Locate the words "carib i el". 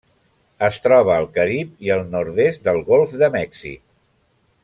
1.35-2.01